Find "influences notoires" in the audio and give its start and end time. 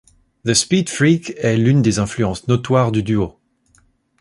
1.99-2.91